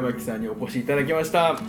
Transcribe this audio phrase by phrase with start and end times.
[0.00, 1.60] 山木さんにお越しいただきました。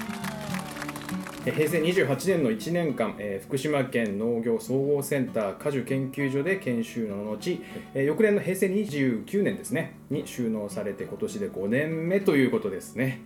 [1.45, 7.59] え平成28年の1年間、えー福島県農業総合センター果樹研究所で研修の後、
[7.93, 13.19] えー翌年の平成29年ですねに収納されて今年で5年目ということですね。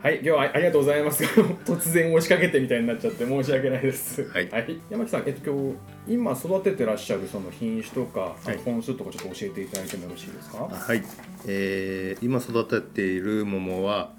[0.00, 1.24] はい今日はあありがとうございます。
[1.66, 4.22] 突然押しかけてみたいになっちゃって申し訳ないです。
[4.28, 4.48] はい。
[4.90, 5.72] 山木さん、えっと、今
[6.06, 8.58] 日今育ててらっしゃるその品種とか、はい。
[8.64, 10.68] 本数とかちょっと教えていただいてもよろしいですか？
[10.70, 11.02] はい、
[11.48, 14.14] えー今育てている桃は、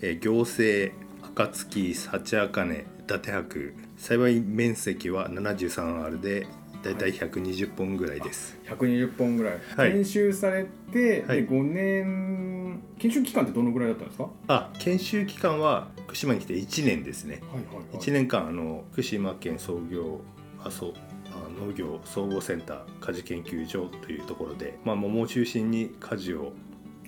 [0.00, 0.94] えー行政
[1.34, 6.46] 暁幸あかね伊達白栽培面積は 73R で
[6.82, 9.92] だいたい120本ぐらいです、120本ぐらい、はい。
[9.92, 11.42] 研修されて、はい。
[11.44, 14.24] で5年研修期間ってどのぐらいだったんですか？
[14.24, 17.40] はあ研修期間は福島に来て1年ですね。
[17.54, 17.96] いはいはい。
[17.96, 20.20] 1年間あの福島県創業
[20.62, 20.92] あそう
[21.30, 26.52] あ農業総合センター果樹研究所というところで、まあ、桃を中心に果樹を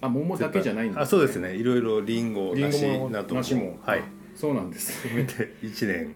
[0.06, 1.54] あ桃だけじゃないんです、あそうですね。
[1.54, 3.78] いろいろリンゴリンゴ梨もなど梨も。
[3.82, 4.02] はい。
[4.34, 5.06] そうなんです。
[5.14, 6.14] ねで1年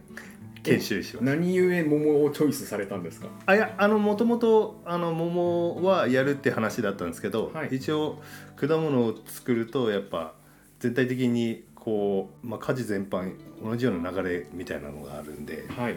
[0.62, 3.28] 研修しました何故桃をチョイスされたんですか？
[3.47, 7.69] あいやあのもともとあの桃はやるって話だったんですけど、はい。
[7.73, 8.19] 一応
[8.56, 10.34] 果物を作るとやっぱ
[10.81, 13.33] 全体的にこう、まあ、果樹全般
[13.65, 15.97] 同じような流れみたいなのがあるんではい。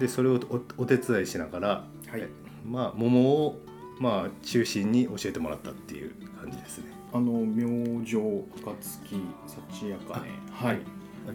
[0.00, 0.40] でそれを
[0.78, 1.68] おお手伝いしながら、
[2.08, 2.26] はい。
[2.64, 3.60] まあ、桃を、
[3.98, 8.16] まあ、中心に教えてもらったっていう感じですねあの明星
[8.64, 10.30] 暁幸やかね。
[10.50, 10.78] はい。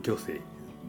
[0.02, 0.44] 行政。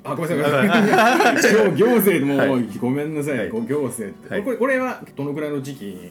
[0.04, 0.68] あごめんなさい。
[0.68, 2.78] 行 行政も、はい。
[2.78, 3.48] ごめんなさい、はい。
[3.50, 4.44] ご行政って、はい。
[4.44, 6.10] これこれはどのぐらいの時期に、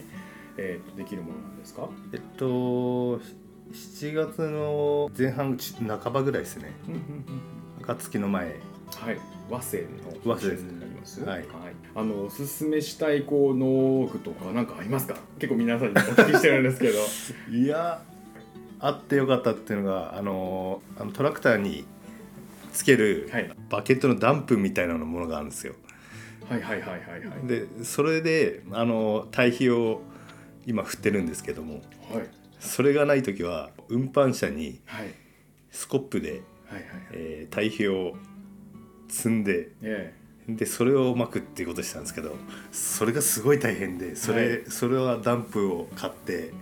[0.56, 1.88] えーとできるものなんですか？
[2.12, 3.18] えっと
[3.72, 6.72] 7月の前半ち半ばぐらいですね。
[7.82, 8.56] 暁の前。
[8.96, 9.18] はい、
[9.50, 9.86] 和製
[10.24, 10.50] の和製。
[10.50, 11.22] ですになります？
[11.24, 11.44] はい。
[11.94, 15.16] あのおすすめしたいこう農具とかなんかありますか？
[15.38, 16.98] 結構皆さんにお聞きしてるんですけど。
[17.54, 18.00] いや
[18.80, 21.84] あってよかったっていうのがあのあのトラクターに
[22.72, 25.74] つけるはいバケットのダンプみたいなものがあるんですよ。
[26.48, 27.46] はいはいはいはいはい。
[27.46, 30.02] でそれであの堆肥を
[30.66, 31.82] 今振ってるんですけども
[32.12, 32.28] はい
[32.60, 35.12] それがない時は運搬車にはい
[35.70, 36.40] スコップで、はい
[36.74, 36.84] はい。
[37.12, 38.14] えー堆肥を
[39.08, 40.14] 積んでえ
[40.48, 42.36] でそれを巻くっていうことしたんですけど
[42.72, 46.52] それがすごい大変でそれ,、はいそれはダンプを買って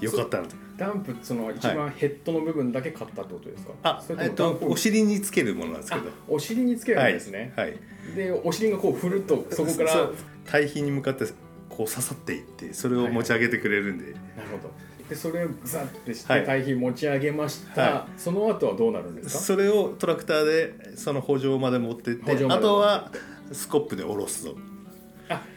[0.00, 0.54] よかったなと。
[0.78, 3.72] えダンプその一番ヘッドの部分だけ買ったってことですか？
[3.82, 6.10] あそれえっとお尻につけるものなんですけあど。
[6.28, 7.52] お尻につけるんですね。
[7.56, 7.76] はい、
[8.14, 10.14] でお尻がこう振るとそこからそう
[10.46, 11.26] 堆肥に向かって
[11.68, 14.16] こう刺さっていってそれを持ち上げてくれるんで、なる
[14.62, 14.70] ほど。
[15.08, 19.42] でそれをグサッてしてはい堆肥持ち上げました、はその後はどうなるんですか？
[19.42, 23.10] それをトラクターでその補助まで持ってってあとは
[23.52, 24.54] スコップで下ろすとあ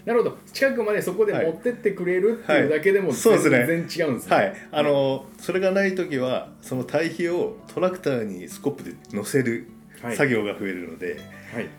[0.05, 0.37] なるほど。
[0.51, 4.35] 近くまでそこで持ってってくれるっていうだけでも全然違うんですね。
[4.35, 4.53] はい。
[4.71, 9.67] あのそれがない時はその堆肥をトラクターにスコップで乗せる
[10.01, 10.15] はい。
[10.15, 11.19] 作業が増えるので、
[11.53, 11.69] はい。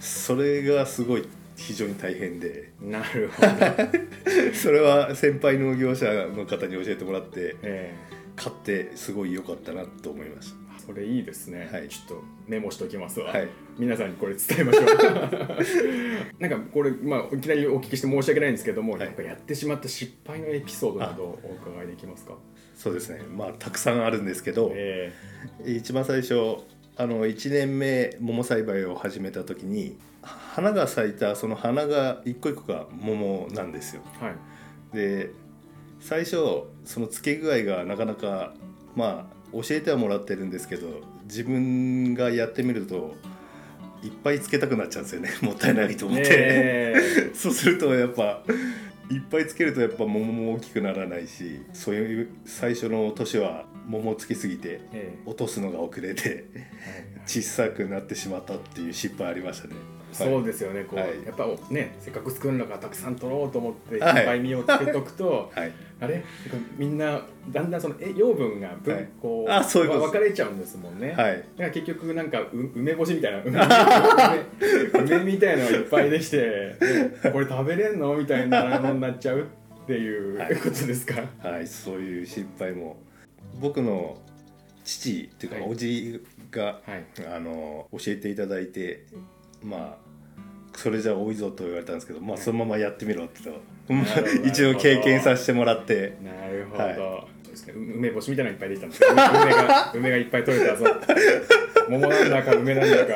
[0.00, 2.72] それがすごい非常に大変で。
[2.80, 3.48] なるほど、
[4.54, 7.94] それは先輩農業者の方に教えてもらってえ
[8.36, 11.88] 買ってすごい良かったなと思いましーそれいいですね、はい。
[11.88, 13.48] ちょっとメモしときますわ、はい。
[13.76, 14.86] 皆さんにこれ伝えましょう。
[16.38, 19.06] なんかこれ、まあ、いきなりお聞きして申し訳ないんですけども、はい。
[19.06, 22.34] なんかやってしまった失敗のエピソードなどお伺いできますか？
[22.34, 22.38] た
[22.76, 23.20] そうですね。
[23.36, 25.12] まあたくさんあるんですけど、え
[25.64, 26.58] 一番最初
[26.96, 34.02] あの1年目桃栽培を始めた時に花が咲いたその花が一個一個が桃なんですよ。
[34.20, 34.96] ーはい。
[34.96, 35.30] で
[36.00, 36.36] 最初
[36.84, 38.54] その付け具合がなかなか
[38.94, 43.14] まあ教えてはもらってるんですけど自分がやってみると
[44.02, 45.30] いっぱいつけたくなっちゃうんですよね。
[45.42, 47.30] もったいないと思って、ねえ。
[47.34, 48.42] そうするとやっぱ
[49.10, 56.70] いっぱいつけるとやっぱ桃も大きくならないしそういう最初の年は桃をつけすぎてえ落とすのが遅れてえ
[57.24, 59.74] 小さくなってしまったっていう失敗ありましたね。
[60.24, 60.84] そうですよね。
[60.84, 61.08] こう、はい。
[61.24, 63.98] やっぱねせっかく作るんだからたくさん取ろうと思ってい。
[63.98, 66.24] っはいぱい実をつけとくと、 はい、あれ？
[66.76, 67.22] みんな
[67.52, 69.08] だんだんそのえ養分が分、はい。
[69.20, 73.42] こうあそう分かれちゃうんですもんね、はい、だから結局なんかう梅干しみたいな
[74.94, 76.36] 梅梅みたいなのがいっぱいできて
[76.80, 78.14] ねこれ食べれんの？
[78.16, 80.56] みたいなのになっちゃうっていうはい。
[80.56, 82.96] ことですか、はい、そういう失敗も。
[83.60, 84.18] 僕の
[84.84, 85.70] 父っていうかはい。
[85.70, 87.04] おじが、はい。
[87.34, 89.04] あの教えていただいて
[89.62, 90.05] まあ
[90.76, 93.40] それじゃ多いぞと言われたんですけど、まあ、そのままやってみろって
[94.44, 96.16] 一応経験させてもらって。
[96.22, 96.96] なるほど、はい。
[97.74, 100.84] 梅干しみたいなのいっぱいできたんですけど梅が 梅がいっぱい取れたぞ。
[101.88, 103.12] 桃なんだか梅なんだか。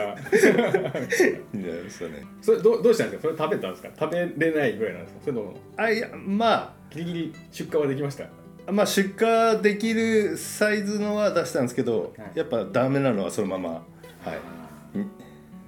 [1.53, 2.25] ねそうね。
[2.41, 3.29] それどうどうしたんですか？
[3.29, 3.91] それ食べたんですか？
[3.99, 5.21] 食べれないぐらいなんですか？
[5.25, 8.25] それともあいやまギリギリ出荷はできました？
[8.67, 12.39] あまあ出荷できるサイズのは出したんですけど、はい。
[12.39, 13.85] やっぱダメなのはそのまま、はい、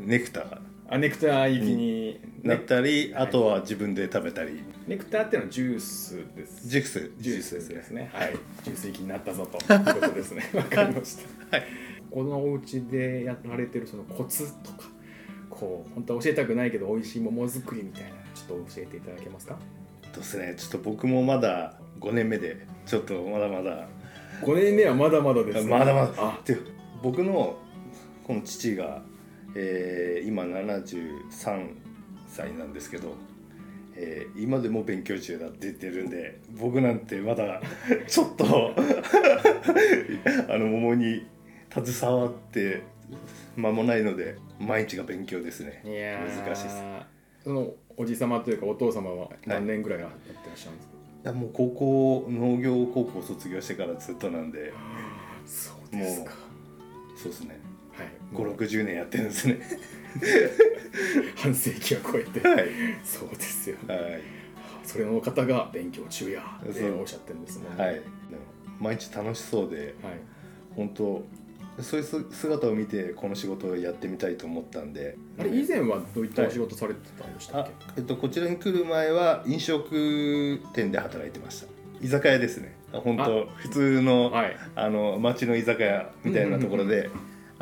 [0.01, 0.59] ネクター
[0.93, 3.23] あネクター行きに、なったり、はい。
[3.25, 4.63] あとは自分で食べたり。
[4.87, 6.69] ネクターっていうのはジュースです。
[6.69, 7.11] ジュース。
[7.19, 8.11] ジュースですね。
[8.13, 8.37] はい。
[8.63, 9.73] ジュース行きになったぞと。
[9.73, 10.43] いうことですね。
[10.53, 11.17] わかりまし
[11.51, 11.57] た。
[11.57, 11.67] はい。
[12.11, 14.91] このお家でやられてるそのコツとか
[15.49, 19.59] こう本当は教えたくないけど美味しい桃作りみたいなのちょっと教えていただけますか？
[20.15, 23.89] ですねちょっと僕もまだ5年目でちょっとまだまだ。
[24.43, 26.13] 5年目はまだまだです、ね、まだまだ。
[26.19, 26.41] あ。
[26.45, 26.59] で
[27.03, 27.57] 僕の
[28.25, 29.03] この父が、
[29.55, 31.75] えー今73
[32.29, 33.15] 歳なんですけど、
[33.97, 37.61] えー今でも勉強中だって言ってるんで僕なんてまだ
[38.07, 38.75] ちょっと
[40.49, 41.27] あの桃に
[41.71, 42.83] 携わって
[43.57, 45.83] 間もないので毎日が勉強ですね。
[45.85, 46.47] いやー。
[46.47, 46.83] 難しいです。
[47.45, 50.95] そのおじ様というかお父様は何年ぐらいやってらっしゃるんですか、
[51.25, 54.73] いやもう高校農業高校卒業してからずっとなんで。
[55.45, 56.33] そうですか。
[57.17, 57.49] そうですね。
[57.51, 57.62] はい
[58.33, 59.61] 560年やってるんですね。
[61.37, 62.47] 半世紀を超えて。
[62.47, 62.69] はい。
[63.05, 63.77] そうですよ。
[63.89, 64.43] はい。
[64.85, 67.85] それの方が勉強中やっておっしゃってるんですもんね。
[67.85, 68.01] はい、
[68.79, 70.15] 毎日楽しそうではい。
[70.77, 71.25] 本当
[71.81, 75.17] そういうす姿を見てこの仕事をやってみたいと思ったんで。
[75.39, 81.69] あれ以前はどういったお仕事されてたんでしたっあけ、、えっと、こちらに来る前は飲食店で働いてました。
[82.03, 82.75] 居酒屋ですね。
[82.93, 84.57] 本当普通の,、はい。
[84.75, 87.09] あの町の居酒屋みたいなところで、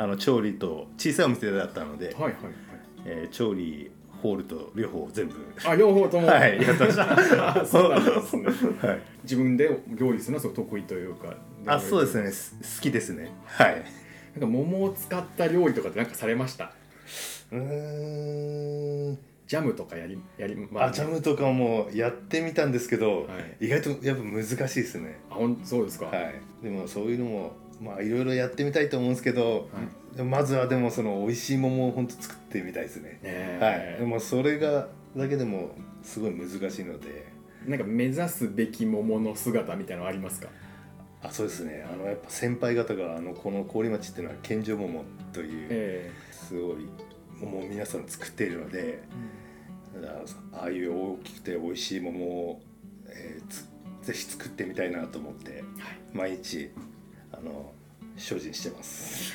[0.01, 2.35] あの調理と小さいお店だったので、はいはいはい。
[3.05, 3.91] えー調理
[4.23, 5.35] ホールと両方全部。
[5.65, 7.61] あ両方とも、 はいやってました。
[7.61, 8.45] あ そうなんですね。
[8.81, 9.01] はい。
[9.25, 11.35] 自分で料理するのはすごい得意というか
[11.67, 12.31] あそうですね。
[12.31, 13.31] す好きですね。
[13.45, 13.83] はい。
[14.35, 16.73] なんか桃を使った料理とかってなんかされました？
[17.53, 19.19] うーん。
[19.47, 23.27] ジャムとかやりやりまあジャムとかもやってみたんですけど、は
[23.61, 23.67] い。
[23.67, 25.19] 意外とやっぱ難しいですね。
[25.31, 26.35] あほんそうですか、はい。
[26.63, 29.69] でもそういうのもまあいろいろやってみたいと思うんですけど、
[30.15, 33.11] でもまずはでもその美味しい桃を本当作ってみたいですね。
[33.11, 33.59] ねえ。
[33.61, 34.01] はい。
[34.01, 35.71] でもそれがだけでも
[36.03, 37.41] すごい難しいので。
[37.67, 40.49] なんか目指すべき桃の姿みたいなのありますか？
[41.23, 41.87] あそうですね。
[41.93, 45.05] あのやっぱ先輩方があのこの郡町っていうのは健丈桃
[45.35, 46.89] というえすごい
[47.39, 49.03] 桃を皆さん作っているので、
[50.55, 52.63] ああいう大きくて美味しい桃を、
[53.09, 53.69] えーつ
[54.07, 55.63] ぜひ作ってみたいなと思って
[56.15, 56.71] 毎日
[57.41, 57.73] あの
[58.17, 59.35] 精進してます。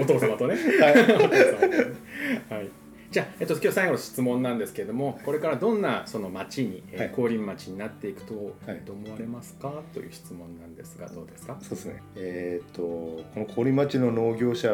[0.00, 0.56] お父様とね。
[0.80, 2.70] はい、はい。
[3.10, 7.10] じゃあ、えっと、今日最後の質問なんですけれどもこれからどんなその町に、えーはい。
[7.10, 8.82] 降臨町になっていくと、はい。
[8.84, 9.72] どう思われますか？
[9.94, 11.56] という質問なんですがどうですか？
[11.60, 12.02] そうですね。
[12.16, 14.68] えっ、とこの郡町の農業者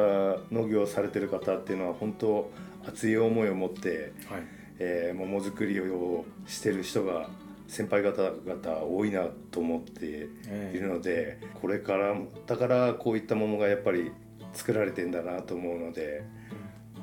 [0.50, 2.50] 農業をされてる方っていうのは本当
[2.86, 4.42] 熱い思いを持って、はい。
[4.80, 7.28] えー桃作りをしてる人が
[7.66, 12.14] 先輩方々多いなと思ってえいるので、これから
[12.46, 14.12] だからこういった桃がやっぱり
[14.52, 16.24] 作られてんだなと思うので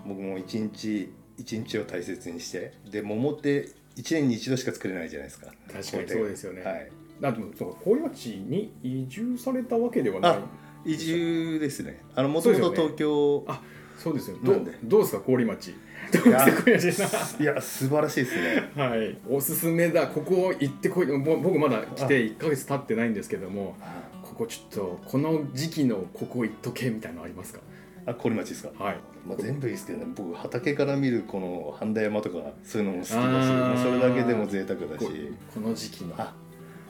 [0.05, 5.47] 僕も一日一日を大切にしてで桃って1年に一度しか作れないじゃないですか。
[5.47, 6.61] 確かにそうですよね。
[6.61, 6.91] はい、
[7.23, 10.31] あでもそうか郡町に移住されたわけではない。
[10.33, 10.41] あ
[10.85, 12.01] 移住ですね。
[12.15, 13.61] あのもともと東京あ
[14.01, 14.37] そうですよ。
[14.43, 15.23] どうどうですか？
[15.27, 15.69] 郡町。
[15.69, 18.71] いや素晴らしいですね。
[18.75, 19.17] はい。
[19.29, 20.07] おすすめだ。
[20.07, 21.05] ここ行ってこい。
[21.05, 23.75] ぼ僕まだ来て1ヶ月経ってないんですけども
[24.23, 27.59] ここちょっとこの時期のここ行っとけみたいなのありますか？
[28.07, 28.97] あ郡町ですか、はい。
[29.27, 30.05] まあ、全部いいですけどね。
[30.15, 33.67] 僕畑から見るこの半田山とかそういうのも好きだしあー。
[33.69, 35.31] もうそれだけでも贅沢だこし。
[35.53, 36.15] この時期の。
[36.17, 36.33] あ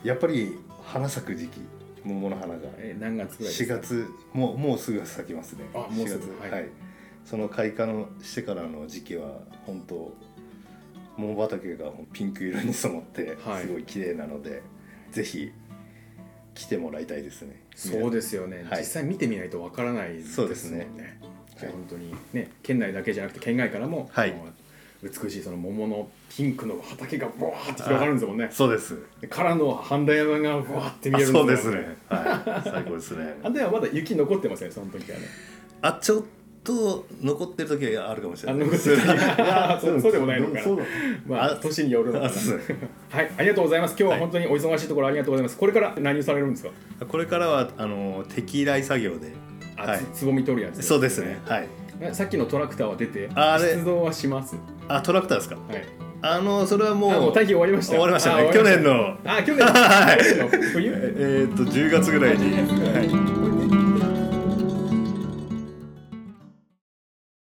[0.06, 1.60] やっぱり花咲く時期。
[2.04, 2.62] 桃の花が。
[2.78, 4.08] え何月ぐらいです4か月。
[4.34, 5.66] もうもうすぐ咲きますね。
[5.76, 6.24] あもうすぐ。
[6.24, 6.42] 4月。
[6.42, 6.52] はい。
[6.52, 6.70] はい、
[7.26, 10.14] その開花のしてからの時期は本当
[11.18, 13.64] 桃畑がピンク色に染まってはい。
[13.64, 14.62] すごい綺麗なので、
[15.12, 15.52] ぜひ
[16.54, 17.62] 来てもらいたいですね。
[17.76, 18.80] そうですよね、はい。
[18.80, 20.86] 実際見てみないとわからないですそうですね。
[20.86, 21.20] もんね
[21.60, 21.72] はい。
[21.72, 24.34] 本当にね県内だけじゃなくて県外からも、はい。
[25.04, 28.50] 美しいその桃のピンクの畑がボワーって広がるんですもんね。
[28.52, 29.00] そうです。
[29.20, 31.98] でからの半田山がボワーって見あえるんそうですすでもんね。
[32.08, 32.70] はい。
[32.70, 33.36] 最高ですね。
[33.42, 35.26] 半田山まだ雪残ってますねその時はね。
[35.82, 36.24] あちょっ
[36.64, 40.60] と残ってる時があるかもしれあないあ そうそうでもないのか
[41.28, 42.32] まああ年によるのかな。
[43.10, 43.96] はいありがとうございます。
[44.00, 45.58] 今日は本当にお忙しいところありがとうございます。
[45.58, 46.70] これから何をされるんですか？
[47.08, 49.34] これからはあの適来作業で。
[49.76, 50.00] あ、はい。
[50.14, 51.40] つつぼみ取るやつそうですね。
[51.48, 51.68] はい。
[52.00, 53.76] えさっきのトラクターは出てあれ。
[53.78, 54.56] 出動はします？
[54.88, 55.56] あトラクターですか？
[55.56, 55.84] はい。
[56.24, 57.94] あのそれはもうあもう終わりました。
[57.94, 58.48] 終わりましたね。
[58.50, 59.18] あ去年の。
[59.26, 60.18] あ去年 はい。
[60.20, 62.60] えーっと10月ぐらいに、は
[63.00, 63.31] い